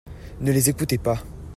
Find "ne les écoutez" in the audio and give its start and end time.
0.39-0.97